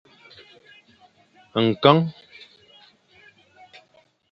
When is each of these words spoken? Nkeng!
Nkeng! 1.67 2.01